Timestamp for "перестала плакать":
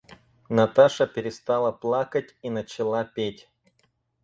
1.07-2.35